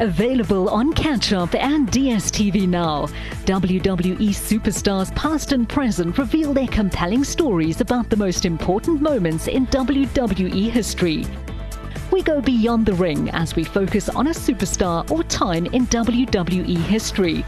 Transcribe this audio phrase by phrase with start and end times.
[0.00, 3.04] Available on Catch Up and DSTV Now.
[3.44, 9.66] WWE superstars past and present reveal their compelling stories about the most important moments in
[9.66, 11.26] WWE history.
[12.10, 16.78] We go beyond the ring as we focus on a superstar or time in WWE
[16.78, 17.44] history.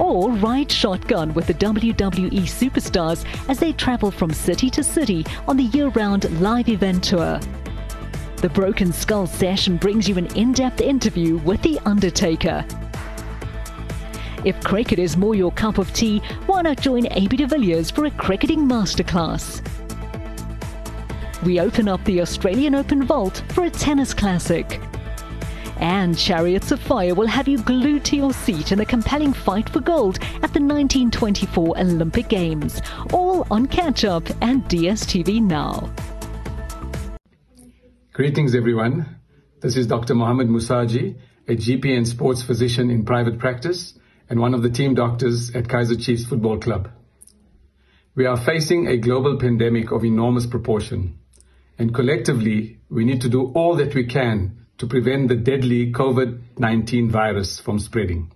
[0.00, 5.56] Or ride shotgun with the WWE superstars as they travel from city to city on
[5.56, 7.38] the year round live event tour.
[8.42, 12.66] The Broken Skull session brings you an in depth interview with The Undertaker.
[14.44, 18.06] If cricket is more your cup of tea, why not join AB de Villiers for
[18.06, 19.62] a cricketing masterclass?
[21.44, 24.80] We open up the Australian Open Vault for a tennis classic.
[25.76, 29.68] And Chariots of Fire will have you glued to your seat in a compelling fight
[29.68, 32.82] for gold at the 1924 Olympic Games.
[33.12, 35.92] All on Catch Up and DSTV Now.
[38.14, 39.16] Greetings, everyone.
[39.62, 40.14] This is Dr.
[40.14, 41.16] Mohammed Musaji,
[41.48, 43.94] a GP and sports physician in private practice
[44.28, 46.90] and one of the team doctors at Kaizer Chiefs Football Club.
[48.14, 51.20] We are facing a global pandemic of enormous proportion,
[51.78, 57.10] and collectively, we need to do all that we can to prevent the deadly COVID-19
[57.10, 58.30] virus from spreading.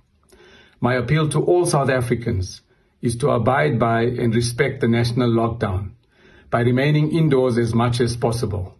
[0.80, 2.62] My appeal to all South Africans
[3.02, 5.90] is to abide by and respect the national lockdown
[6.48, 8.75] by remaining indoors as much as possible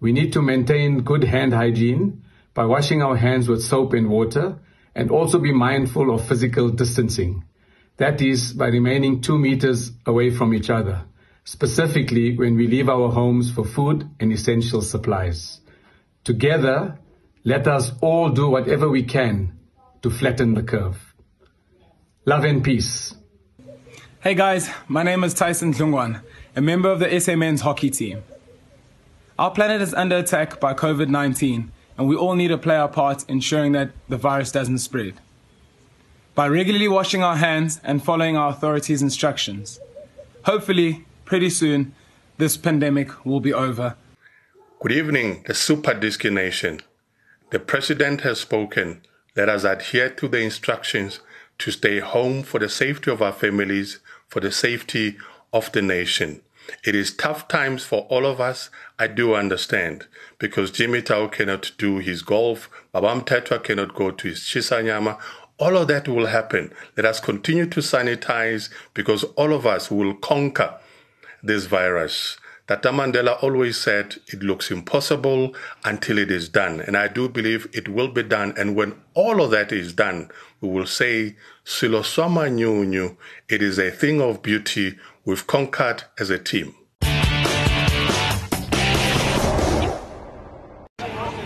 [0.00, 4.58] we need to maintain good hand hygiene by washing our hands with soap and water
[4.94, 7.44] and also be mindful of physical distancing.
[7.98, 11.04] That is by remaining two meters away from each other,
[11.44, 15.60] specifically when we leave our homes for food and essential supplies.
[16.24, 16.98] Together,
[17.44, 19.58] let us all do whatever we can
[20.02, 21.14] to flatten the curve.
[22.24, 23.14] Love and peace.
[24.20, 26.22] Hey guys, my name is Tyson Dlungwana,
[26.56, 28.22] a member of the SA men's hockey team.
[29.40, 32.90] Our planet is under attack by COVID 19, and we all need to play our
[32.90, 35.14] part ensuring that the virus doesn't spread.
[36.34, 39.80] By regularly washing our hands and following our authorities' instructions.
[40.44, 41.94] Hopefully, pretty soon,
[42.36, 43.96] this pandemic will be over.
[44.78, 46.82] Good evening, the Super Disky Nation.
[47.48, 49.00] The President has spoken.
[49.34, 51.20] Let us adhere to the instructions
[51.60, 55.16] to stay home for the safety of our families, for the safety
[55.50, 56.42] of the nation.
[56.84, 58.70] It is tough times for all of us.
[58.98, 60.06] I do understand
[60.38, 65.18] because Jimmy Tau cannot do his golf, Babam Tetra cannot go to his shisanyama.
[65.58, 66.72] All of that will happen.
[66.96, 70.78] Let us continue to sanitize because all of us will conquer
[71.42, 72.38] this virus.
[72.70, 76.80] Tata Mandela always said it looks impossible until it is done.
[76.80, 78.54] And I do believe it will be done.
[78.56, 83.16] And when all of that is done, we will say, Silosoma Nyunyu,
[83.48, 84.96] it is a thing of beauty
[85.30, 86.74] we've conquered as a team.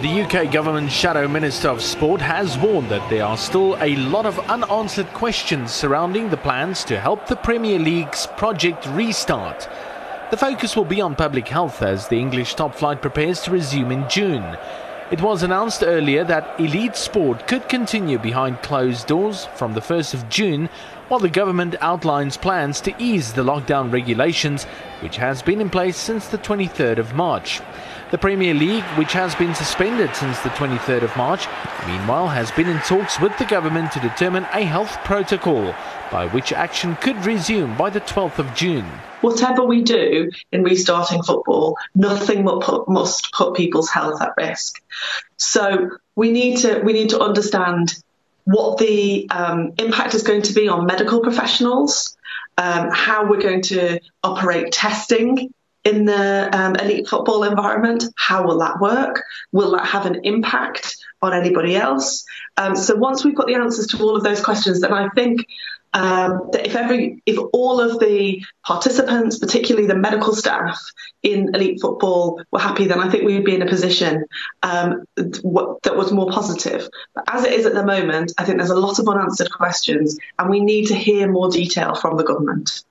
[0.00, 4.24] The UK government shadow minister of sport has warned that there are still a lot
[4.24, 9.68] of unanswered questions surrounding the plans to help the Premier League's project restart.
[10.30, 13.92] The focus will be on public health as the English top flight prepares to resume
[13.92, 14.56] in June.
[15.10, 20.14] It was announced earlier that elite sport could continue behind closed doors from the 1st
[20.14, 20.70] of June
[21.08, 24.64] while the government outlines plans to ease the lockdown regulations,
[25.00, 27.60] which has been in place since the 23rd of March.
[28.10, 31.46] The Premier League, which has been suspended since the 23rd of March,
[31.86, 35.74] meanwhile has been in talks with the government to determine a health protocol
[36.10, 38.84] by which action could resume by the 12th of June.
[39.20, 44.80] Whatever we do in restarting football, nothing must put people's health at risk.
[45.38, 47.94] So we need to we need to understand
[48.44, 52.16] what the um, impact is going to be on medical professionals,
[52.58, 55.52] um, how we're going to operate testing
[55.84, 58.04] in the um, elite football environment.
[58.16, 59.22] How will that work?
[59.52, 62.24] Will that have an impact on anybody else?
[62.56, 65.46] Um, so once we've got the answers to all of those questions, then I think
[65.94, 70.78] um, that if every, if all of the participants, particularly the medical staff
[71.22, 74.24] in elite football, were happy, then I think we would be in a position
[74.62, 76.88] um, that was more positive.
[77.14, 80.18] But as it is at the moment, I think there's a lot of unanswered questions,
[80.38, 82.84] and we need to hear more detail from the government.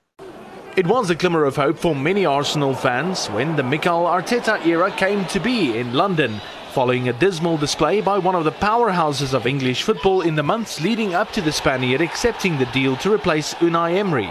[0.76, 4.90] It was a glimmer of hope for many Arsenal fans when the Mikel Arteta era
[4.90, 6.40] came to be in London
[6.74, 10.80] following a dismal display by one of the powerhouses of English football in the months
[10.80, 14.28] leading up to the Spaniard accepting the deal to replace Unai Emery.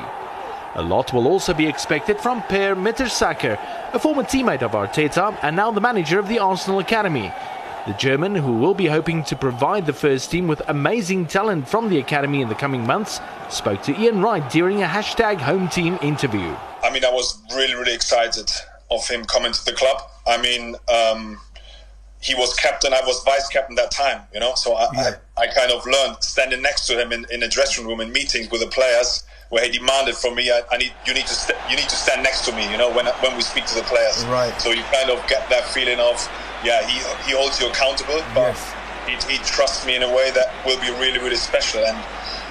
[0.76, 3.58] A lot will also be expected from Per Mertesacker,
[3.94, 7.32] a former teammate of Arteta and now the manager of the Arsenal Academy.
[7.88, 11.90] The German, who will be hoping to provide the first team with amazing talent from
[11.90, 15.98] the academy in the coming months, spoke to Ian Wright during a hashtag home team
[16.02, 16.54] interview.
[16.84, 18.52] I mean, I was really, really excited
[18.92, 20.02] of him coming to the club.
[20.28, 21.40] I mean, um,
[22.24, 24.56] he was captain, I was vice captain that time, you know.
[24.56, 25.16] So I, yeah.
[25.38, 28.14] I, I, kind of learned standing next to him in, in a dressing room in
[28.14, 31.34] meetings with the players where he demanded from me, I, I need you need to
[31.34, 33.76] st- you need to stand next to me, you know, when when we speak to
[33.76, 34.26] the players.
[34.26, 34.54] Right.
[34.62, 36.16] So you kind of get that feeling of,
[36.64, 36.98] yeah, he
[37.28, 39.28] he holds you accountable, but yes.
[39.28, 41.98] he, he trusts me in a way that will be really really special and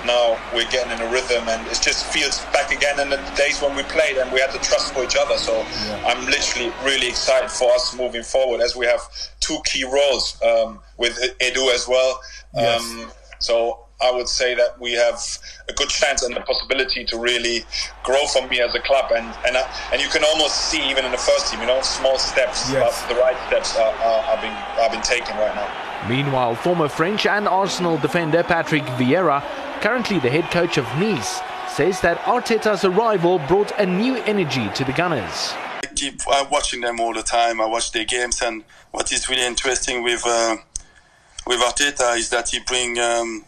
[0.05, 3.63] now we're getting in a rhythm and it just feels back again in the days
[3.63, 6.03] when we played and we had to trust for each other so yeah.
[6.07, 9.01] i'm literally really excited for us moving forward as we have
[9.43, 12.21] two key roles um, with edu as well
[12.55, 12.81] yes.
[12.81, 15.21] um, so I would say that we have
[15.69, 17.65] a good chance and the possibility to really
[18.03, 21.05] grow from me as a club, and and uh, and you can almost see even
[21.05, 22.83] in the first team, you know, small steps, yes.
[22.83, 26.09] but the right steps are, are, are being are being taken right now.
[26.09, 29.41] Meanwhile, former French and Arsenal defender Patrick Vieira
[29.83, 34.85] currently the head coach of Nice, says that Arteta's arrival brought a new energy to
[34.85, 35.53] the Gunners.
[36.03, 37.61] I keep I'm watching them all the time.
[37.61, 40.57] I watch their games, and what is really interesting with uh,
[41.47, 43.45] with Arteta is that he bring um,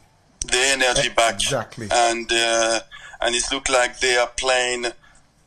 [0.47, 2.81] the energy back, exactly, and uh,
[3.21, 4.87] and it looks like they are playing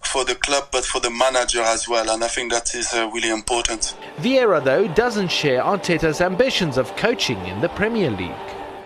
[0.01, 2.09] for the club, but for the manager as well.
[2.09, 3.95] And I think that is uh, really important.
[4.17, 8.31] Vieira, though, doesn't share Arteta's ambitions of coaching in the Premier League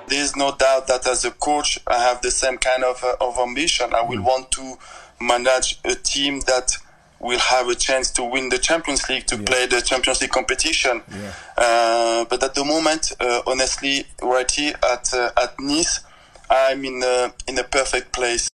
[0.07, 3.37] there's no doubt that as a coach, I have the same kind of, uh, of
[3.37, 3.93] ambition.
[3.93, 4.25] I will mm.
[4.25, 4.75] want to
[5.21, 6.75] manage a team that
[7.21, 9.43] will have a chance to win the Champions League, to yeah.
[9.45, 11.01] play the Champions League competition.
[11.09, 11.33] Yeah.
[11.57, 16.01] Uh, but at the moment, uh, honestly, right here at, uh, at Nice,
[16.49, 18.49] I'm in a, in a perfect place.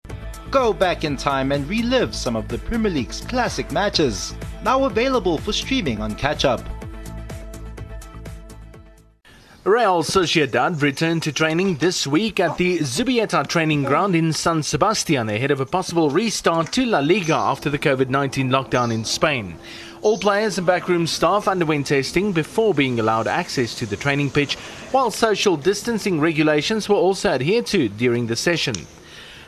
[0.50, 4.34] Go back in time and relive some of the Premier League's classic matches.
[4.62, 6.60] Now available for streaming on Catch Up.
[9.66, 15.28] Real Sociedad returned to training this week at the Zubieta training ground in San Sebastian
[15.28, 19.58] ahead of a possible restart to La Liga after the COVID 19 lockdown in Spain.
[20.02, 24.54] All players and backroom staff underwent testing before being allowed access to the training pitch,
[24.92, 28.76] while social distancing regulations were also adhered to during the session.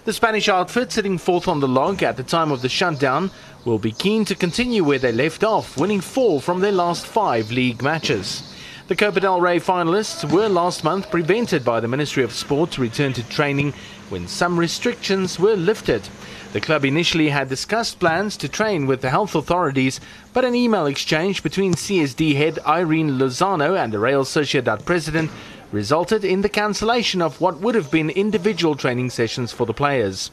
[0.05, 3.31] The Spanish outfit, sitting fourth on the log at the time of the shutdown,
[3.65, 7.53] will be keen to continue where they left off, winning four from their last five
[7.53, 8.43] league matches.
[8.88, 12.81] The Copa del Rey finalists were last month prevented by the Ministry of Sport to
[12.81, 13.75] return to training
[14.08, 16.08] when some restrictions were lifted.
[16.55, 20.00] The club initially had discussed plans to train with the health authorities,
[20.32, 25.31] but an email exchange between CSD head Irene Lozano and the Real Sociedad president
[25.70, 30.31] resulted in the cancellation of what would have been individual training sessions for the players.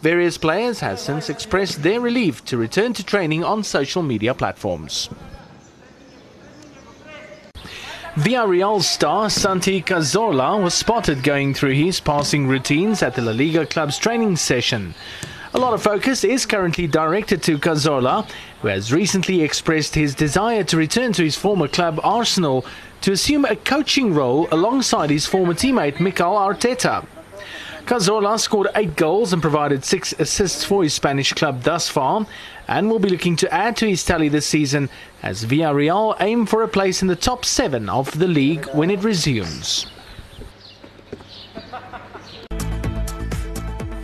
[0.00, 5.08] Various players have since expressed their relief to return to training on social media platforms.
[8.16, 13.64] Villarreal star Santi Cazorla was spotted going through his passing routines at the La Liga
[13.64, 14.94] club's training session.
[15.54, 18.28] A lot of focus is currently directed to Cazorla,
[18.60, 22.66] who has recently expressed his desire to return to his former club Arsenal
[23.00, 27.06] to assume a coaching role alongside his former teammate Mikel Arteta.
[27.92, 32.26] Cazorla scored eight goals and provided six assists for his Spanish club thus far,
[32.66, 34.88] and will be looking to add to his tally this season
[35.22, 39.04] as Villarreal aim for a place in the top seven of the league when it
[39.04, 39.84] resumes.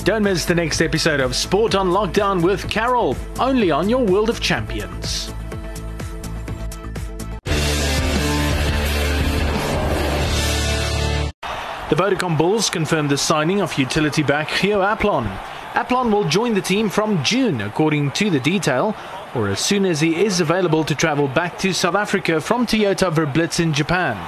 [0.05, 4.29] Don't miss the next episode of Sport on Lockdown with Carol, only on your World
[4.29, 5.33] of Champions.
[11.89, 15.27] The Vodacom Bulls confirmed the signing of utility back Gio Aplon.
[15.73, 18.95] Aplon will join the team from June, according to the detail,
[19.35, 23.11] or as soon as he is available to travel back to South Africa from Toyota
[23.11, 24.19] Verblitz in Japan.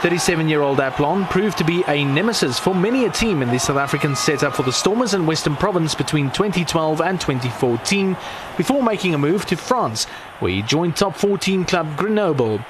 [0.00, 4.14] 37-year-old Aplon proved to be a nemesis for many a team in the South African
[4.14, 8.14] setup for the Stormers in Western Province between 2012 and 2014,
[8.58, 10.04] before making a move to France,
[10.40, 12.60] where he joined top 14 club Grenoble.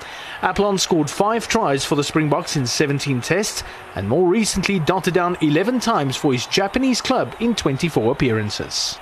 [0.43, 3.63] Aplon scored five tries for the Springboks in 17 tests
[3.95, 8.99] and more recently dotted down 11 times for his Japanese club in 24 appearances.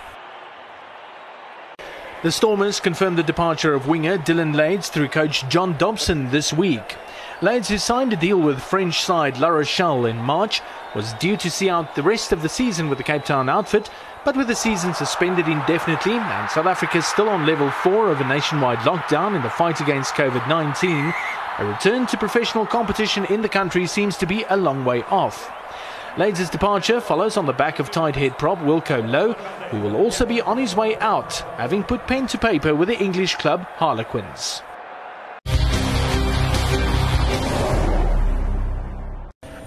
[2.25, 6.97] The Stormers confirmed the departure of winger Dylan Leyds through coach John Dobson this week.
[7.40, 10.61] Leyds, who signed a deal with French side La Rochelle in March,
[10.97, 13.88] was due to see out the rest of the season with the Cape Town outfit,
[14.25, 18.26] but with the season suspended indefinitely and South Africa still on level 4 of a
[18.26, 21.14] nationwide lockdown in the fight against COVID 19,
[21.59, 25.49] a return to professional competition in the country seems to be a long way off.
[26.16, 29.37] Leyds' departure follows on the back of tight head prop Wilco Louw,
[29.71, 32.99] who will also be on his way out, having put pen to paper with the
[32.99, 34.62] English club Harlequins.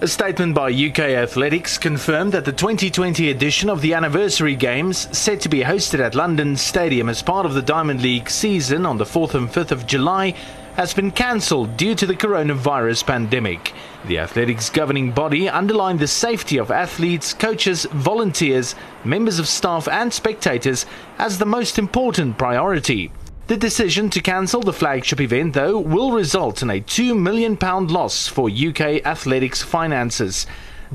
[0.02, 5.40] A statement by UK Athletics confirmed that the 2020 edition of the Anniversary Games, set
[5.42, 9.04] to be hosted at London Stadium as part of the Diamond League season on the
[9.04, 10.34] 4th and 5th of July,
[10.74, 13.74] has been cancelled due to the coronavirus pandemic.
[14.04, 20.12] The athletics governing body underlined the safety of athletes, coaches, volunteers, members of staff, and
[20.12, 20.84] spectators
[21.18, 23.12] as the most important priority.
[23.48, 27.56] The decision to cancel the flagship event, though, will result in a £2 million
[27.88, 30.46] loss for UK athletics finances.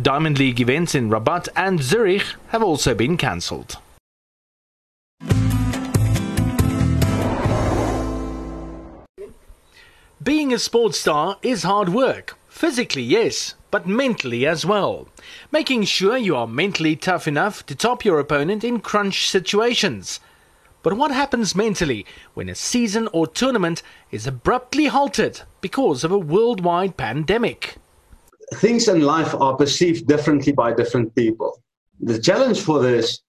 [0.02, 3.78] Diamond League events in Rabat and Zurich have also been cancelled.
[10.24, 12.38] Being a sports star is hard work.
[12.48, 15.10] Physically, yes, but mentally as well.
[15.52, 20.22] Making sure you are mentally tough enough to top your opponent in crunch situations.
[20.88, 26.18] But what happens mentally when a season or tournament is abruptly halted because of a
[26.18, 27.76] worldwide pandemic?
[28.54, 31.62] Things in life are perceived differently by different people.
[32.00, 33.20] The challenge for this,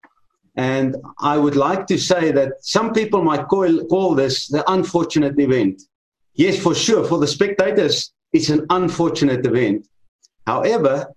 [0.54, 5.36] and I would like to say that some people might call, call this the unfortunate
[5.40, 5.82] event.
[6.34, 9.88] Yes, for sure, for the spectators, it's an unfortunate event.
[10.46, 11.12] However,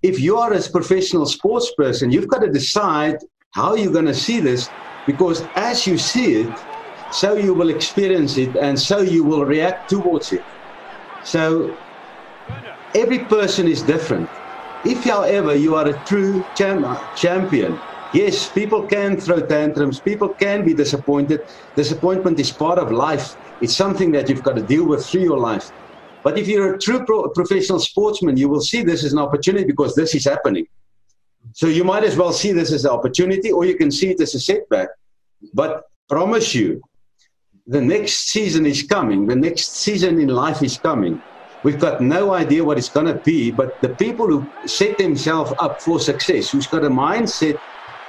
[0.00, 3.18] if you are a professional sports person, you've got to decide
[3.50, 4.70] how you're going to see this
[5.06, 6.60] because as you see it,
[7.10, 10.44] so you will experience it and so you will react towards it.
[11.20, 11.78] So
[12.94, 14.30] every person is different.
[14.84, 20.64] If, however, you are a true cham- champion, yes, people can throw tantrums, people can
[20.64, 21.40] be disappointed.
[21.76, 25.38] Disappointment is part of life, it's something that you've got to deal with through your
[25.38, 25.64] life.
[26.24, 29.64] But if you're a true pro- professional sportsman, you will see this as an opportunity
[29.64, 30.66] because this is happening.
[31.54, 34.20] So you might as well see this as an opportunity or you can see it
[34.20, 34.88] as a setback.
[35.54, 36.82] But promise you,
[37.66, 39.26] the next season is coming.
[39.26, 41.22] The next season in life is coming.
[41.62, 45.52] We've got no idea what it's going to be, but the people who set themselves
[45.60, 47.54] up for success, who's got a mindset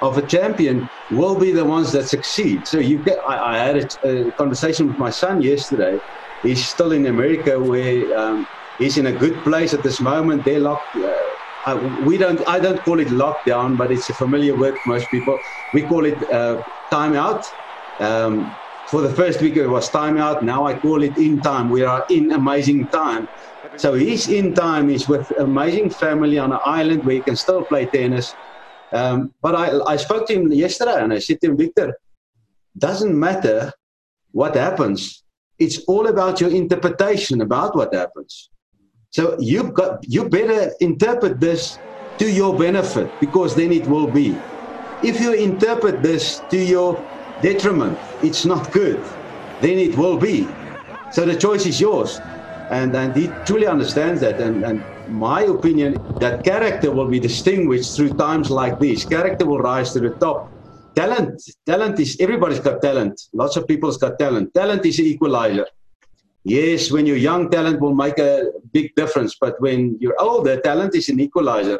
[0.01, 2.67] of a champion, will be the ones that succeed.
[2.67, 3.19] So you get.
[3.27, 5.99] I, I had a, a conversation with my son yesterday,
[6.41, 8.47] he's still in America where um,
[8.77, 10.45] he's in a good place at this moment.
[10.45, 10.95] They're locked.
[10.95, 11.11] Uh,
[11.65, 12.41] I, we don't.
[12.47, 15.39] I don't call it lockdown, but it's a familiar word for most people.
[15.71, 16.57] We call it uh,
[16.91, 17.43] timeout.
[17.99, 20.43] Um, for the first week it was timeout.
[20.43, 21.69] Now I call it in time.
[21.69, 23.29] We are in amazing time.
[23.77, 24.89] So he's in time.
[24.89, 28.35] He's with amazing family on an island where he can still play tennis.
[28.91, 31.97] Um, but I, I spoke to him yesterday and I said to him, Victor,
[32.77, 33.71] doesn't matter
[34.33, 35.23] what happens
[35.59, 38.49] it's all about your interpretation about what happens.
[39.13, 41.79] So you've got you better interpret this
[42.17, 44.43] to your benefit because then it will be.
[45.01, 47.07] If you interpret this to your
[47.39, 49.05] detriment, it's not good.
[49.59, 50.57] Then it will be.
[51.09, 52.21] So the choice is yours.
[52.69, 54.39] And, and he truly understands that.
[54.39, 59.05] And, and my opinion, that character will be distinguished through times like these.
[59.05, 60.49] Character will rise to the top
[60.95, 65.65] talent talent is everybody's got talent lots of people's got talent talent is an equalizer
[66.43, 70.95] yes when you're young talent will make a big difference but when you're older talent
[70.95, 71.79] is an equalizer.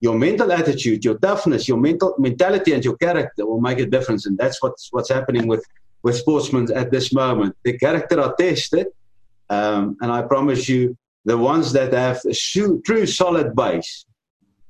[0.00, 4.26] Your mental attitude your toughness your mental mentality and your character will make a difference
[4.26, 5.64] and that's what's what's happening with
[6.02, 7.56] with sportsmen at this moment.
[7.64, 8.88] The character are tested
[9.48, 12.34] um, and i promise you the ones that have a
[12.84, 14.06] true solid base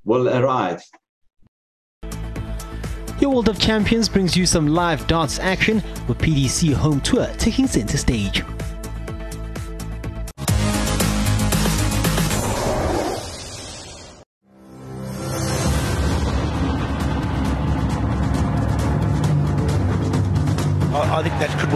[0.05, 0.83] will arrive.
[3.21, 7.67] Your World of Champions brings you some live darts action with PDC Home Tour taking
[7.67, 8.43] center stage.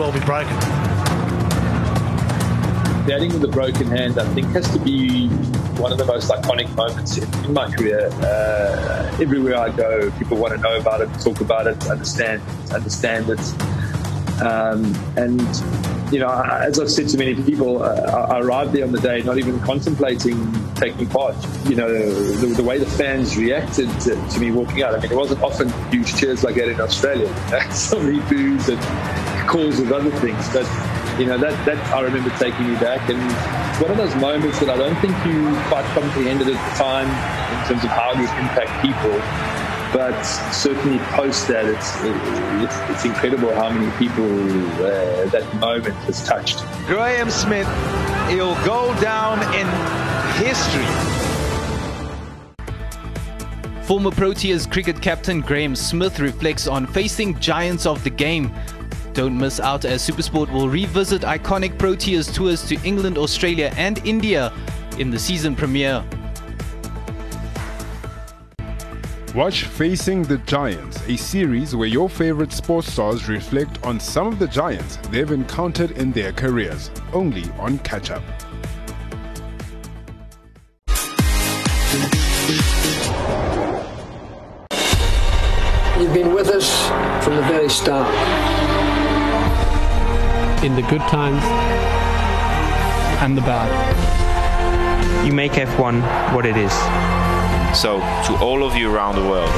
[0.01, 0.57] Well be broken.
[3.07, 5.29] Batting with a broken hand, I think, has to be
[5.77, 8.09] one of the most iconic moments in, in my career.
[8.23, 12.41] Uh, everywhere I go, people want to know about it, talk about it, understand,
[12.73, 13.41] understand it.
[14.41, 15.43] Um, and
[16.11, 19.21] you know, as I've said to many people, uh, I arrived there on the day
[19.21, 21.37] not even contemplating taking part.
[21.67, 24.95] You know, the, the way the fans reacted to, to, me walking out.
[24.95, 27.29] I mean, it wasn't often huge cheers like that in Australia.
[27.71, 28.81] so many boos and
[29.51, 30.65] calls of other things, but
[31.19, 34.61] you know that that I remember taking me back, and it's one of those moments
[34.61, 37.83] that I don't think you quite comprehended at the end of the time in terms
[37.83, 39.11] of how it would impact people.
[39.93, 41.99] But certainly post that, it's
[42.63, 46.63] it's, it's incredible how many people uh, that moment has touched.
[46.87, 47.67] Graeme Smith,
[48.29, 49.67] he'll go down in
[50.39, 50.87] history.
[53.83, 58.55] Former Proteas cricket captain Graeme Smith reflects on facing giants of the game
[59.21, 64.51] don't miss out as Supersport will revisit iconic Proteas tours to England, Australia, and India
[64.99, 66.03] in the season premiere.
[69.35, 74.39] Watch Facing the Giants, a series where your favorite sports stars reflect on some of
[74.39, 78.23] the giants they've encountered in their careers, only on Catch Up.
[86.01, 86.89] You've been with us
[87.23, 88.40] from the very start
[90.64, 91.44] In the good times
[93.22, 93.70] and the bad.
[95.26, 96.02] You make F1
[96.34, 96.74] what it is.
[97.76, 99.52] So, to all of you around the world,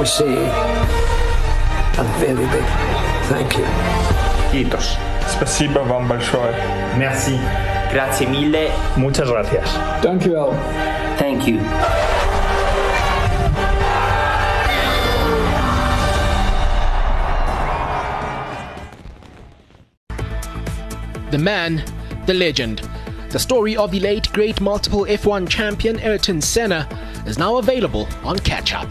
[0.00, 0.34] we say
[1.98, 2.64] a very big
[3.28, 3.66] thank you.
[4.50, 4.96] Kiitos.
[5.28, 6.54] Спасибо вам большое.
[6.96, 7.38] Merci.
[7.92, 8.70] Grazie mille.
[8.96, 9.68] Muchas gracias.
[10.02, 10.54] Dank u wel.
[11.18, 11.60] Thank you.
[21.33, 21.83] The man,
[22.27, 22.87] the legend.
[23.29, 26.87] The story of the late great multiple F1 champion Ayrton Senna
[27.25, 28.87] is now available on Catch Up.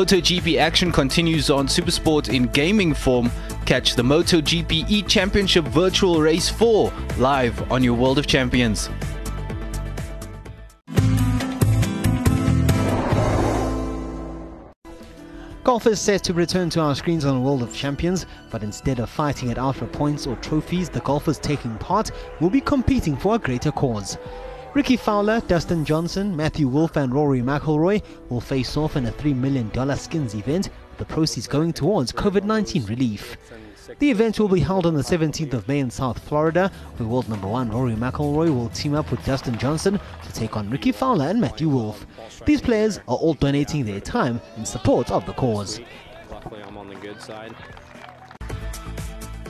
[0.00, 3.30] MotoGP action continues on Supersport in gaming form.
[3.66, 8.88] Catch the MotoGP E Championship Virtual Race 4 live on your World of Champions.
[15.64, 19.10] Golf is set to return to our screens on World of Champions, but instead of
[19.10, 22.10] fighting it out for points or trophies, the golfers taking part
[22.40, 24.16] will be competing for a greater cause.
[24.72, 29.34] Rickie Fowler, Dustin Johnson, Matthew Wolff, and Rory McIlroy will face off in a $3
[29.34, 33.36] million skins event, with the proceeds going towards COVID-19 relief.
[33.98, 37.28] The event will be held on the 17th of May in South Florida, where world
[37.28, 41.26] number one Rory McIlroy will team up with Dustin Johnson to take on Rickie Fowler
[41.26, 42.06] and Matthew Wolff.
[42.46, 45.80] These players are all donating their time in support of the cause.
[46.30, 47.56] Luckily, I'm on the good side.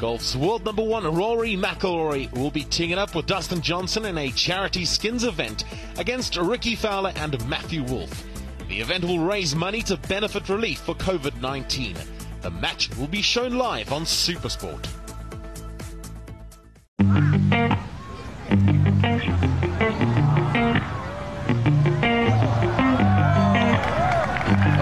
[0.01, 4.31] Golf's world number one Rory McIlroy will be teaming up with Dustin Johnson in a
[4.31, 5.65] charity skins event
[5.99, 8.25] against Rickie Fowler and Matthew Wolff.
[8.69, 11.99] The event will raise money to benefit relief for COVID-19.
[12.41, 14.89] The match will be shown live on Supersport.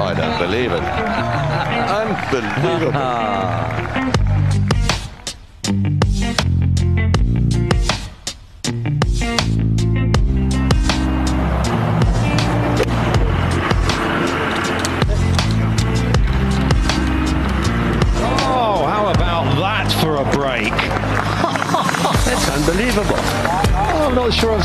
[0.01, 0.85] I don't believe it.
[2.93, 3.95] Unbelievable.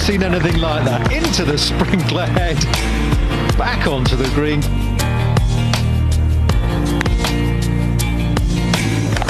[0.03, 1.13] seen anything like that.
[1.13, 2.57] Into the sprinkler head,
[3.57, 4.61] back onto the green.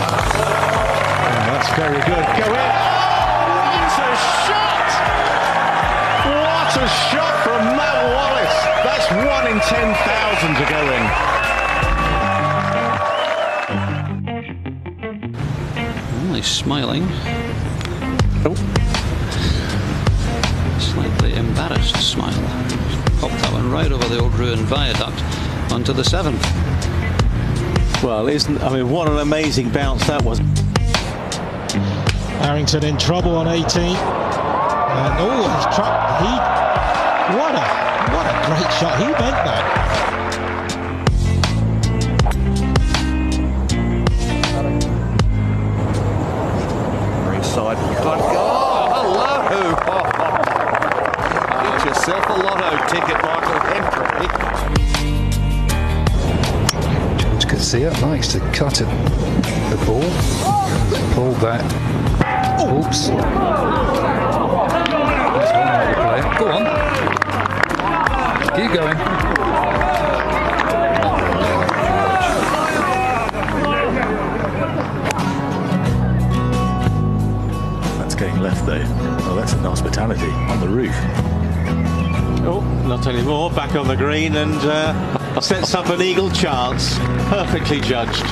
[0.01, 0.17] Oh,
[1.45, 2.25] that's very good.
[2.41, 2.73] Go in.
[3.53, 4.17] What a
[4.49, 4.89] shot!
[6.41, 8.57] What a shot from Matt Wallace.
[8.81, 11.05] That's one in 10,000 to go in.
[16.25, 17.05] Only smiling.
[18.43, 18.82] Oh.
[21.83, 22.31] Slightly embarrassed smile.
[23.19, 25.21] Popped that one right over the old ruined viaduct
[25.71, 26.41] onto the seventh.
[28.03, 30.39] Well, isn't I mean, what an amazing bounce that was.
[32.39, 33.63] Harrington in trouble on 18.
[33.63, 36.33] And oh, he's tra- he
[37.37, 37.61] what a
[38.13, 38.97] what a great shot.
[38.99, 39.63] He meant that.
[47.25, 47.77] Very side.
[47.79, 48.17] Oh,
[48.93, 50.03] hello.
[51.83, 54.27] Get yourself a lotto ticket, Michael Hendry.
[57.17, 58.87] James Garcia likes to cut it.
[59.69, 60.09] The ball.
[61.13, 61.61] Pulled that.
[62.61, 63.09] Oops.
[63.09, 63.17] One
[65.37, 66.25] way to play it.
[66.39, 66.63] Go on.
[68.55, 68.97] Keep going.
[77.97, 78.85] That's getting left though.
[79.25, 80.95] Oh, that's an hospitality on the roof.
[82.45, 83.49] Oh, not anymore.
[83.51, 86.97] Back on the green and uh, sets up an eagle chance.
[87.29, 88.25] Perfectly judged.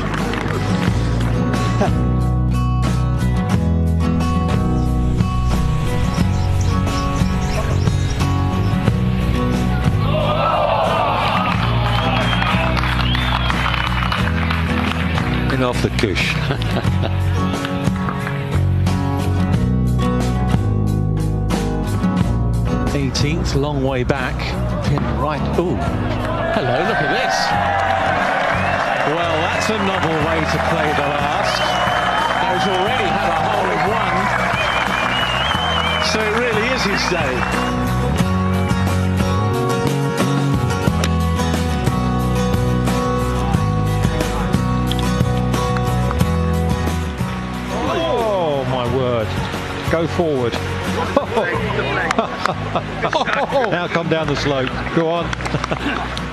[15.61, 17.27] Off the cush.
[23.11, 24.35] 18th, long way back.
[24.85, 25.41] Pin right.
[25.59, 25.75] Ooh.
[26.55, 27.35] Hello, look at this.
[29.11, 31.59] Well, that's a novel way to play the last.
[32.51, 34.17] He's already had a hole in one.
[36.07, 37.35] So it really is his day.
[47.93, 49.27] Oh, my word.
[49.91, 50.70] Go forward.
[53.71, 54.69] now come down the slope.
[54.95, 56.21] Go on.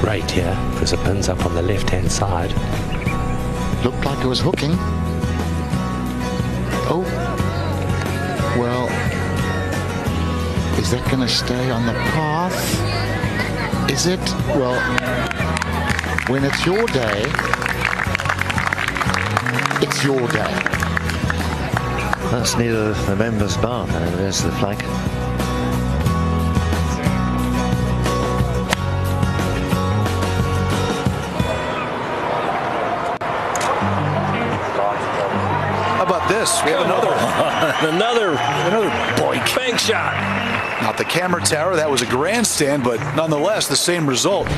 [0.00, 2.10] of the green will be great here because the pin's up on the left hand
[2.10, 2.50] side.
[3.84, 4.72] Looked like it was hooking.
[6.92, 7.04] Oh.
[8.58, 8.88] Well,
[10.78, 13.90] is that going to stay on the path?
[13.90, 14.20] Is it?
[14.56, 14.78] Well,
[16.28, 17.24] when it's your day,
[19.82, 20.54] it's your day.
[22.30, 23.86] That's near the members' bar.
[23.86, 24.78] There, there's the flag.
[36.40, 36.64] This?
[36.64, 37.12] We have another
[37.94, 40.14] another another boink bank shot.
[40.82, 41.76] Not the camera tower.
[41.76, 44.48] That was a grandstand, but nonetheless the same result.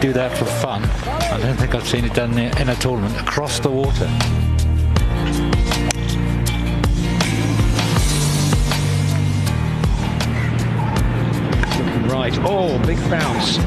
[0.00, 0.84] Do that for fun.
[0.84, 4.06] I don't think I've seen it done in a tournament across the water.
[11.76, 12.38] Looking right.
[12.42, 13.58] Oh, big bounce.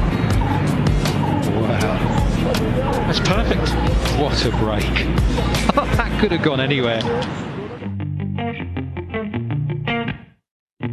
[1.52, 1.98] Wow.
[3.06, 3.68] That's perfect.
[4.18, 4.84] What a break.
[5.96, 7.02] that could have gone anywhere.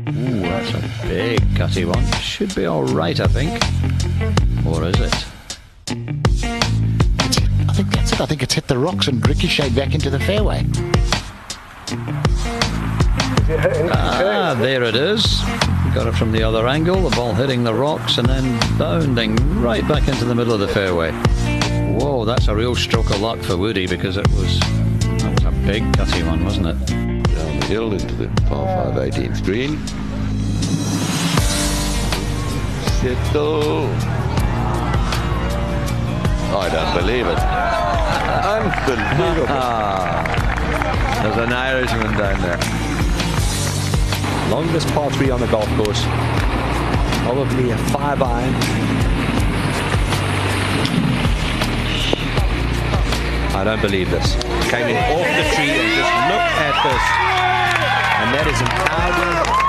[0.09, 2.05] Ooh, that's a big cutty one.
[2.13, 3.78] Should be all right, I think.
[4.69, 5.25] Or is it?
[7.67, 8.21] I think that's it.
[8.21, 10.65] I think it's hit the rocks and ricocheted back into the fairway.
[13.91, 15.41] Ah, there it is.
[15.95, 17.01] Got it from the other angle.
[17.09, 20.67] The ball hitting the rocks and then bounding right back into the middle of the
[20.67, 21.11] fairway.
[21.99, 25.51] Whoa, that's a real stroke of luck for Woody because it was that was a
[25.65, 26.85] big cutty one, wasn't it?
[26.85, 29.79] Down the hill into the par 5 18th green.
[32.99, 34.18] Settle.
[36.51, 37.39] I don't believe it.
[38.57, 39.47] Unbelievable.
[41.23, 42.57] There's an Irishman down there.
[44.49, 46.03] Longest par three on the golf course.
[47.23, 48.53] Probably a five iron.
[53.55, 54.35] I don't believe this.
[54.71, 57.03] Came in off the tree and just look at this.
[58.21, 59.59] And that is an Audi TT.
[59.59, 59.68] He's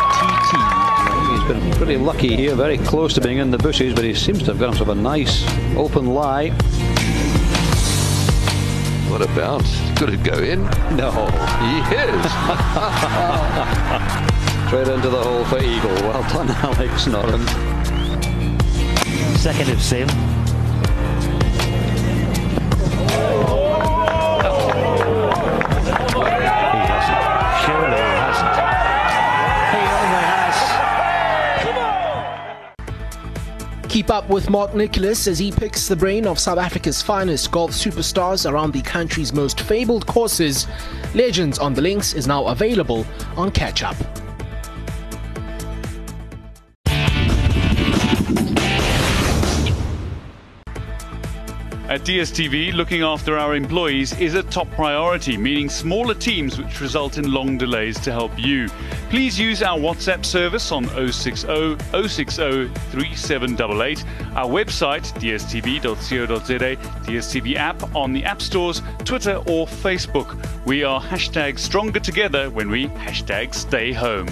[1.59, 4.47] been pretty lucky here, very close to being in the bushes, but he seems to
[4.47, 5.43] have got himself a nice
[5.77, 6.51] open lie.
[9.11, 9.81] What a bounce.
[9.99, 10.63] Could it go in?
[10.97, 11.11] No.
[11.91, 12.31] Yes.
[14.69, 15.91] Straight into the hole for Eagle.
[15.91, 17.45] Well done, Alex Noren.
[19.37, 20.30] Second of Sim.
[34.01, 37.73] Keep up with Mark Nicholas as he picks the brain of South Africa's finest golf
[37.73, 40.67] superstars around the country's most fabled courses.
[41.15, 43.05] Legends on the Links is now available
[43.37, 44.20] on Catch Up.
[51.91, 57.19] At DSTV, looking after our employees is a top priority, meaning smaller teams which result
[57.19, 58.69] in long delays to help you.
[59.09, 61.49] Please use our WhatsApp service on 060
[62.09, 64.05] 060 3788,
[64.37, 66.77] our website dstv.co.za,
[67.11, 70.39] DSTV app on the App Stores, Twitter or Facebook.
[70.65, 74.29] We are hashtag stronger together when we hashtag stay home.